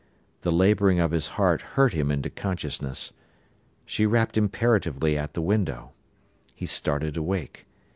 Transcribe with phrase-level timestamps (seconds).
[0.41, 3.13] The labouring of his heart hurt him into consciousness.
[3.85, 5.91] She rapped imperatively at the window.
[6.55, 7.67] He started awake.